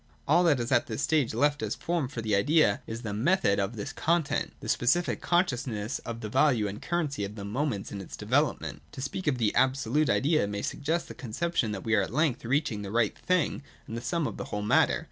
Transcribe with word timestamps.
All 0.27 0.43
that 0.45 0.59
is 0.59 0.71
at 0.71 0.87
this 0.87 1.03
stage 1.03 1.31
left 1.35 1.61
as 1.61 1.75
form 1.75 2.07
for 2.07 2.23
the 2.23 2.33
idea 2.33 2.81
is 2.87 3.03
the 3.03 3.13
Method 3.13 3.59
of 3.59 3.75
this 3.75 3.93
content, 3.93 4.51
the 4.59 4.67
specific 4.67 5.21
consciousness 5.21 5.99
of 5.99 6.21
the 6.21 6.27
value 6.27 6.67
and 6.67 6.81
currency 6.81 7.23
of 7.23 7.35
the' 7.35 7.45
moments' 7.59 7.91
in 7.91 8.01
its 8.01 8.17
development. 8.17 8.81
To 8.93 9.01
speak 9.03 9.27
of 9.27 9.37
the 9.37 9.53
absolute 9.53 10.09
idea 10.09 10.47
may 10.47 10.63
suggest 10.63 11.07
the 11.07 11.13
conception 11.13 11.71
that 11.73 11.83
we 11.83 11.93
are 11.93 12.01
at 12.01 12.11
length 12.11 12.43
reaching 12.43 12.81
the 12.81 12.89
right 12.89 13.15
thing 13.15 13.61
and 13.85 13.95
the 13.95 14.01
sum 14.01 14.25
of 14.25 14.37
the 14.37 14.45
whole 14.45 14.63
matter. 14.63 14.99